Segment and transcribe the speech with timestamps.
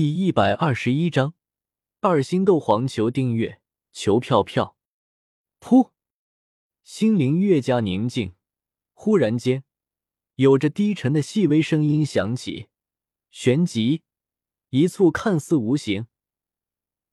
[0.00, 1.34] 第一百二十一章，
[1.98, 3.60] 二星斗皇求订阅，
[3.90, 4.76] 求票票。
[5.58, 5.90] 噗，
[6.84, 8.36] 心灵越加宁静。
[8.92, 9.64] 忽然间，
[10.36, 12.68] 有着低沉的细微声音响起，
[13.32, 14.02] 旋即，
[14.70, 16.06] 一簇看似无形，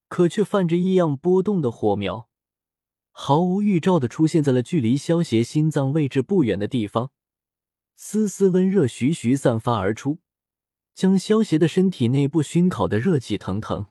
[0.07, 2.29] 可却泛着异样波动的火苗，
[3.09, 7.09] 毫无预兆的出现在了距离萧邪心脏位置不远的地方，
[7.95, 10.19] 丝丝温热徐徐散发而出。
[10.95, 13.87] 将萧邪的身体内部熏烤的热气腾腾，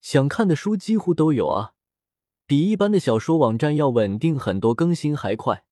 [0.00, 1.74] 想看的书几乎都有啊，
[2.46, 5.64] 比一般的小说网站要稳定很多，更新还快，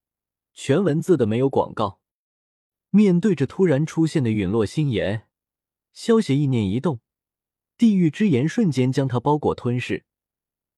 [0.53, 2.01] 全文字的没有广告。
[2.91, 5.29] 面对着突然出现的陨落心炎，
[5.93, 6.99] 萧邪意念一动，
[7.79, 10.05] 地狱之炎瞬间将他包裹吞噬，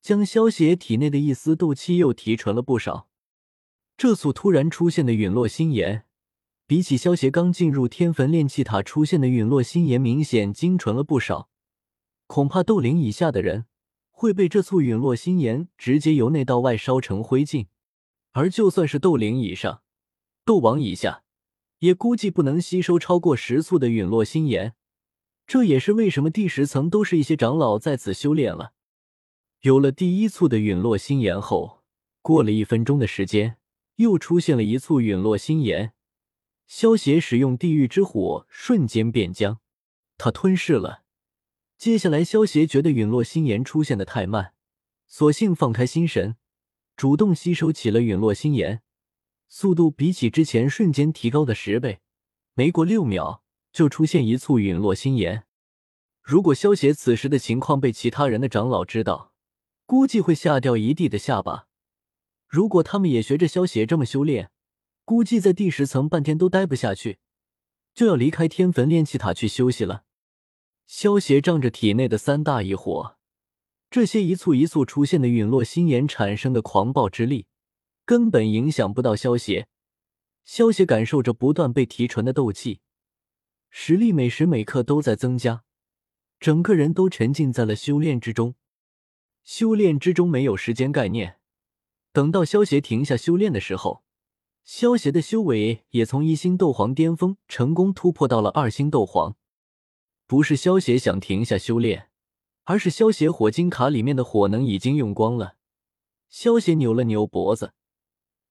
[0.03, 3.09] 将萧邪体内的一丝斗气又提纯了不少。
[3.97, 6.06] 这组突然出现的陨落心炎。
[6.69, 11.49] 比起萧协刚进入天坟炼气塔出现的陨落星炎，明显精纯了不少。
[12.27, 13.67] 恐怕斗灵以下的人
[14.11, 17.69] 会被这簇陨落星炎直接由内到外烧成灰烬，
[18.33, 19.83] 而就算是斗灵以上、
[20.45, 21.23] 斗王以下，
[21.79, 24.75] 也估计不能吸收超过十簇的陨落星炎。
[25.47, 28.73] 这也是为什么第十层都是一些长老在此修炼了。
[29.61, 31.85] 有了第一簇的陨落星炎后，
[32.23, 33.59] 过了一分钟的时间，
[33.97, 35.93] 又出现了一簇陨落星炎。
[36.67, 39.61] 萧协使用地狱之火，瞬间变僵，
[40.19, 41.05] 他吞噬了。
[41.79, 44.55] 接下来，萧协觉得陨落心炎出现的太慢，
[45.07, 46.37] 索性放开心神，
[46.97, 48.83] 主动吸收起了陨落心炎，
[49.49, 52.01] 速度比起之前瞬间提高的十倍。
[52.55, 53.43] 没过六秒，
[53.73, 55.45] 就出现一簇陨落心炎。
[56.23, 59.33] 如果萧协此时的情况被其他人的长老知道，
[59.85, 61.69] 估计会吓掉一地的下巴。
[62.49, 64.51] 如果他们也学着萧协这么修炼，
[65.07, 67.21] 估计在第十层半天都待不下去，
[67.95, 70.03] 就要离开天坟炼气塔去休息了。
[70.89, 73.17] 萧邪仗着体内的三大异火，
[73.89, 77.47] 这些一簇一簇出现的陨落心炎产生的狂暴之力，
[78.05, 79.69] 根本影响不到萧邪。
[80.45, 82.81] 萧邪感受着不断被提纯的斗气，
[83.71, 85.63] 实力每时每刻都在增加，
[86.41, 88.57] 整个人都沉浸在了修炼之中。
[89.45, 91.39] 修炼之中没有时间概念，
[92.13, 94.05] 等到萧邪停下修炼的时候。
[94.67, 99.37] 萧邪的修为也从一星斗皇巅峰成功突破到了二星斗皇。
[100.27, 102.09] 不是萧邪想停下修炼，
[102.65, 105.55] 而是萧邪火金卡里面的火能已经用光了。
[106.29, 107.75] 萧邪扭了扭脖子，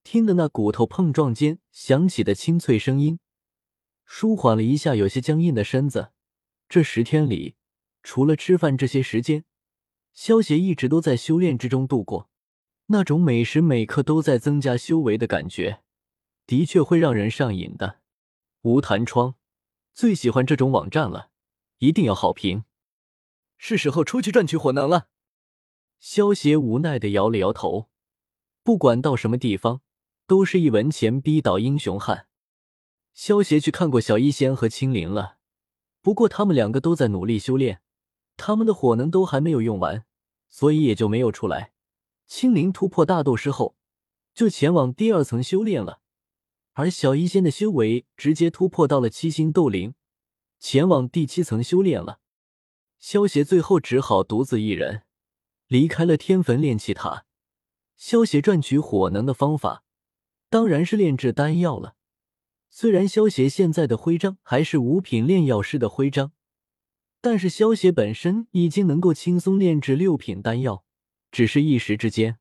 [0.06, 3.20] 听得那骨头碰撞间响起的清脆声音，
[4.06, 6.12] 舒缓了一下有些僵硬的身子。
[6.70, 7.56] 这十天里，
[8.04, 9.44] 除了吃饭这些时间，
[10.14, 12.30] 萧邪一直都在修炼之中度过，
[12.86, 15.82] 那种每时每刻都在增加修为的感觉。
[16.46, 18.02] 的确会让人上瘾的。
[18.62, 19.36] 无弹窗
[19.94, 21.30] 最喜欢这种网站了，
[21.78, 22.66] 一定要好评。
[23.58, 25.08] 是时候出去赚取火能了。
[26.00, 27.90] 萧协无奈的摇了摇头。
[28.64, 29.82] 不管到什么地方，
[30.28, 32.28] 都是一文钱逼倒英雄汉。
[33.14, 35.38] 萧协去看过小医仙和青灵了，
[36.02, 37.82] 不过他们两个都在努力修炼，
[38.36, 40.06] 他们的火能都还没有用完，
[40.50, 41.74] 所以也就没有出来。
[42.26, 43.78] 青灵突破大斗师后，
[44.34, 46.02] 就前往第二层修炼了。
[46.76, 49.96] 而小医仙的修为直接突破到了七星斗灵，
[50.60, 52.20] 前往第七层修炼了。
[53.00, 55.04] 萧协最后只好独自一人
[55.68, 57.26] 离开了天坟炼气塔。
[57.96, 59.84] 萧协赚取火能的方法
[60.50, 61.96] 当然是炼制丹药了。
[62.70, 66.34] 虽然萧协现在的徽章还是五品炼药师的徽章，
[67.22, 70.84] 但是萧协本身已经能够轻松炼制六品丹药，
[71.32, 72.38] 只是一时之间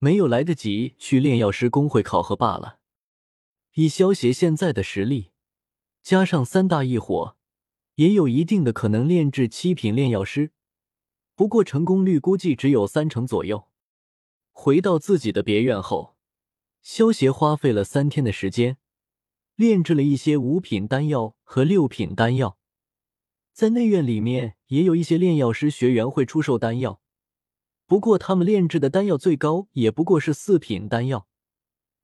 [0.00, 2.77] 没有来得及去炼药师工会考核罢了。
[3.74, 5.30] 以萧协现在的实力，
[6.02, 7.36] 加上三大异火，
[7.94, 10.52] 也有一定的可能炼制七品炼药师。
[11.34, 13.68] 不过成功率估计只有三成左右。
[14.50, 16.16] 回到自己的别院后，
[16.82, 18.78] 萧协花费了三天的时间，
[19.54, 22.58] 炼制了一些五品丹药和六品丹药。
[23.52, 27.00] 在内院里面，也有一些炼药师学员会出售丹药，
[27.86, 31.28] 不过他们炼制的丹药最高也不过是四品丹药。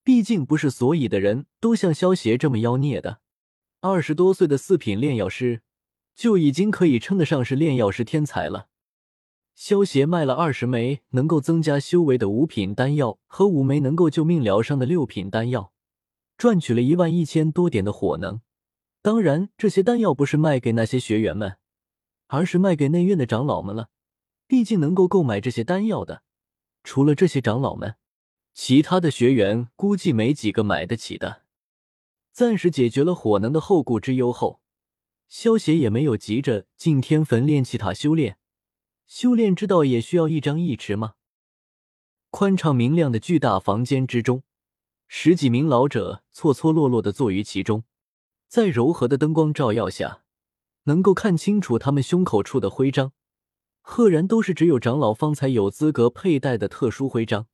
[0.04, 3.20] 毕竟不是所有的人都像萧协这么妖孽的，
[3.80, 5.62] 二十多岁的四品炼药师
[6.14, 8.68] 就已经可以称得上是炼药师天才了。
[9.54, 15.72] 萧协卖了二十枚能够增加修为的五品丹药和五枚能够救命疗伤的六品丹药，
[16.36, 18.42] 赚取了一万一千多点的火能。
[19.00, 21.56] 当然，这些丹药不是卖给那些学员们，
[22.26, 23.88] 而是卖给内院的长老们了。
[24.46, 26.22] 毕竟能够购买这些丹药的，
[26.82, 27.94] 除了这些长老们。
[28.54, 31.42] 其他的学员估计没几个买得起的。
[32.32, 34.60] 暂时解决了火能的后顾之忧后，
[35.28, 38.38] 萧协也没有急着进天坟炼气塔修炼，
[39.06, 41.14] 修炼之道也需要一张一弛吗？
[42.30, 44.44] 宽敞明亮的巨大房间之中，
[45.08, 47.84] 十几名老者错错落落的坐于其中，
[48.48, 50.22] 在柔和的灯光照耀下，
[50.84, 53.12] 能够看清楚他们胸口处的徽章，
[53.80, 57.46] 赫然都是只有长老方才有资格佩戴的特殊徽章。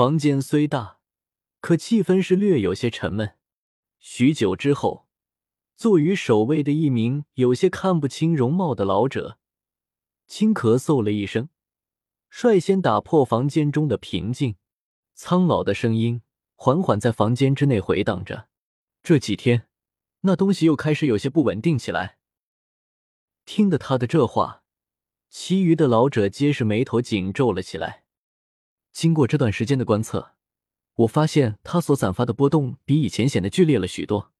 [0.00, 0.98] 房间虽大，
[1.60, 3.36] 可气氛是略有些沉闷。
[3.98, 5.06] 许久之后，
[5.76, 9.36] 坐于首位的一名有些看不清容貌的老者，
[10.26, 11.50] 轻咳嗽了一声。
[12.30, 14.56] 率先打破房间中的平静，
[15.12, 16.22] 苍老的声音
[16.54, 18.48] 缓缓在房间之内回荡着。
[19.02, 19.68] 这几天，
[20.22, 22.16] 那东西又开始有些不稳定起来。
[23.44, 24.62] 听得他的这话，
[25.28, 28.04] 其余的老者皆是眉头紧皱了起来。
[28.92, 30.34] 经过这段时间的观测，
[30.94, 34.32] 我发现他所散发的波动比以前显得剧烈了许多，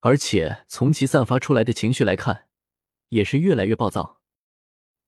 [0.00, 2.48] 而且从其散发出来的情绪来看，
[3.08, 4.20] 也是越来越暴躁。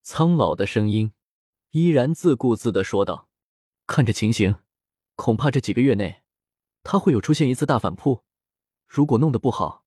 [0.02, 1.12] 苍老的声音。
[1.72, 3.28] 依然自顾自的说道
[3.86, 4.56] ：“看这情形，
[5.14, 6.24] 恐怕这几个月内，
[6.82, 8.24] 他会有出现一次大反扑。
[8.88, 9.84] 如果弄得不好，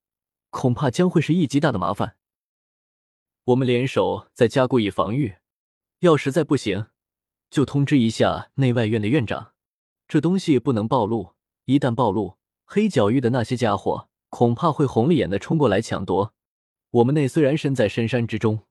[0.49, 2.15] 恐怕将会是一极大的麻烦。
[3.43, 5.35] 我们联手再加固以防御，
[5.99, 6.87] 要实在不行，
[7.53, 9.53] 就通知一下内外院的院长。
[10.07, 11.35] 这东西不能暴露，
[11.65, 16.33] 一旦暴露，黑角域的那些家伙恐怕会红了眼的冲过来抢夺。
[16.89, 18.61] 我们内虽然身在深山之中，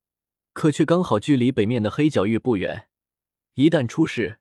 [0.53, 2.89] 可却刚好距离北面的黑角域不远。”
[3.55, 4.41] 一旦出事，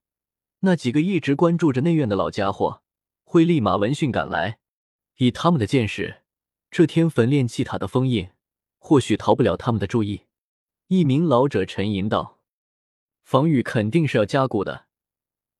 [0.61, 2.81] 那几个一直关注着内院的老家伙
[3.23, 4.57] 会立马闻讯赶来。
[5.17, 6.23] 以他们的见识，
[6.71, 8.29] 这天坟炼气塔的封印
[8.79, 10.21] 或许逃不了他们的注意。
[10.87, 12.39] 一名老者沉吟道
[13.31, 14.87] ：“防御肯定是要加固的，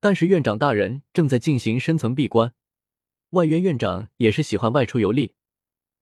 [0.01, 2.53] 但是院长大人正在进行深层闭关，
[3.29, 5.35] 外院院长也是喜欢外出游历，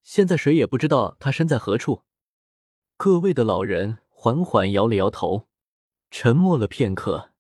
[0.02, 2.02] 现在谁也不知道他身在何处。”
[2.98, 5.48] 各位的老人缓缓摇了摇头，
[6.10, 7.34] 沉默了片刻。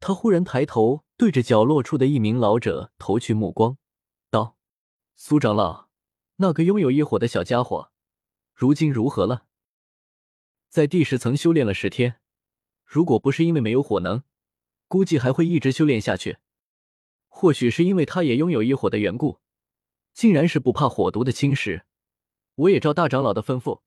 [0.00, 3.78] 他忽然抬头，对着角落处的一名老者投去目光，
[4.30, 4.58] 道
[5.16, 5.88] ：“苏长老，
[6.36, 7.90] 那个拥有异火的小家伙，
[8.54, 9.46] 如今如何了？
[10.68, 12.20] 在第十层修炼了十天，
[12.92, 14.22] 如果不是因为没有火能，
[14.86, 16.36] 估计还会一直修炼下去。
[17.26, 19.40] 或许是因为他也拥有一火的缘故，
[20.12, 21.84] 竟然是不怕火毒的侵蚀。
[22.54, 23.80] 我也照大长老的吩咐，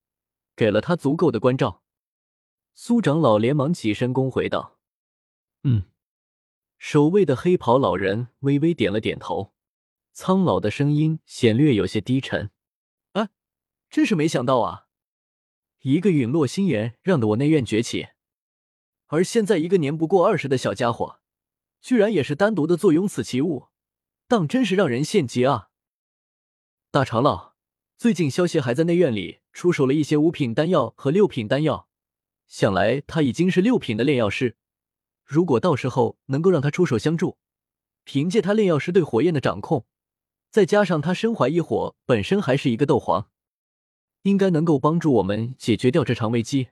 [0.55, 1.83] 给了他足够的关照。”
[2.73, 4.79] 苏长老连忙起身恭回道
[5.61, 5.83] ：“嗯。”
[6.79, 9.53] 守卫的黑袍老人微微点了点头，
[10.13, 12.49] 苍老的声音显略有些低沉
[13.13, 13.29] ：“啊，
[13.87, 14.87] 真是没想到啊！
[15.81, 18.07] 一个陨落心炎让得我内院崛起，
[19.15, 21.21] 而现在一个年不过二十的小家伙，
[21.79, 23.67] 居然也是单独的坐拥此奇物，
[24.27, 25.69] 当真是让人羡极啊！”
[26.91, 27.53] 大长老，
[27.97, 31.87] 最近萧协还在内院里出手了一些五品丹药和六品丹药，
[32.45, 34.57] 想来他已经是六品的炼药师。
[35.23, 37.37] 如果到时候能够让他出手相助，
[38.03, 39.85] 凭借他炼药师对火焰的掌控，
[40.51, 43.29] 再加上他身怀异火，本身还是一个斗皇，
[44.23, 46.67] 应该能够帮助我们解决掉这场危机。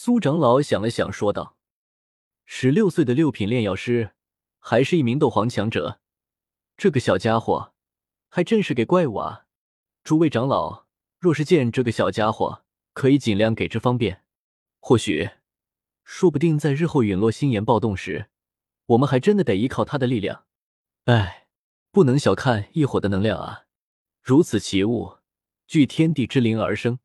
[0.00, 1.56] 苏长老想了想，说道
[2.46, 4.12] ：“十六岁的六品炼药师，
[4.60, 5.98] 还是一名斗皇强者，
[6.76, 7.74] 这个小家伙
[8.28, 9.46] 还真是给怪物啊！
[10.04, 10.86] 诸位长老，
[11.18, 14.22] 若是见这个小家伙，可以尽量给之方便，
[14.78, 15.30] 或许……”
[16.06, 18.30] 说不定在日后陨落星岩暴动时，
[18.86, 20.44] 我们还真的得依靠他的力量。
[21.06, 21.48] 哎，
[21.90, 23.64] 不能小看异火的能量啊！
[24.22, 25.16] 如此奇物，
[25.66, 27.00] 据天地之灵而生，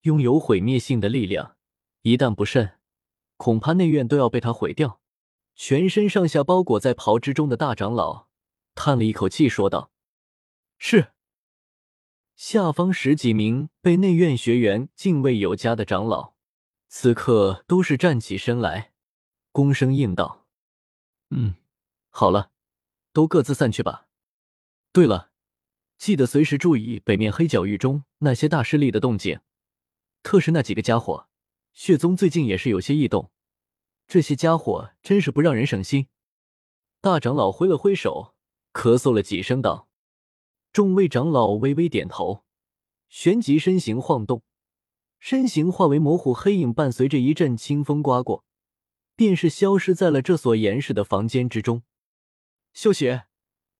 [0.00, 1.55] 拥有毁灭性的力量。
[2.06, 2.78] 一旦不慎，
[3.36, 5.00] 恐怕内院都要被他毁掉。
[5.56, 8.28] 全身上下包裹在袍之中的大长老
[8.76, 9.90] 叹了一口气，说道
[10.78, 11.08] ：“是。”
[12.36, 16.34] 下方十几名被内院学员敬畏有加的长老。
[16.86, 18.92] 此刻都是站起身来，
[19.52, 20.46] 躬声应道
[21.34, 21.56] ：“嗯，
[22.10, 22.52] 好了，
[23.12, 24.06] 都各自散去吧。
[24.92, 25.32] 对了，
[25.98, 29.40] 记得随时注意北面黑角域中那些大势力的动静，
[30.22, 31.28] 特是那几个家伙。
[31.76, 33.30] 血宗最近也是有些异动，
[34.08, 36.08] 这些家伙真是不让人省心。”
[37.02, 38.34] 大长老挥了挥手，
[38.72, 39.86] 咳嗽了几声道
[40.72, 42.44] ：“众位长老微微点头，
[43.10, 44.42] 旋即身形晃动。”
[45.20, 48.46] 身形化为模糊黑影，伴随着一阵清风刮过，
[49.14, 51.82] 便是消失在了这所严实的房间之中。
[52.72, 53.26] 秀雪，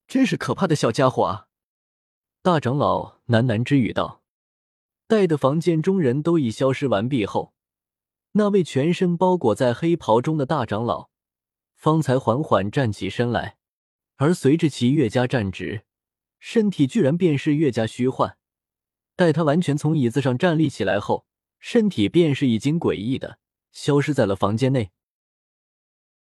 [0.07, 1.49] 真是可怕的小家伙啊！
[2.43, 4.23] 大长老喃喃之语道。
[5.07, 7.55] 待的房间中人都已消失完毕后，
[8.38, 11.09] 那位全身包裹在黑袍中的大长老
[11.75, 13.57] 方才缓缓站起身来，
[14.16, 15.87] 而随着其越加站直，
[16.38, 18.37] 身体居然便是越加虚幻。
[19.14, 21.25] 待他完全从椅子上站立起来后，
[21.59, 23.38] 身体便是已经诡异的
[23.73, 24.90] 消失在了房间内。